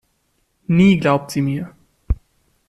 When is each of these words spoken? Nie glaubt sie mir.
Nie 0.69 0.97
glaubt 0.97 1.29
sie 1.29 1.41
mir. 1.43 1.75